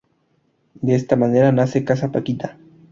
De 0.81 0.95
esta 0.95 1.15
manera 1.15 1.51
nace 1.51 1.85
"Casa 1.85 2.11
Paquita". 2.11 2.57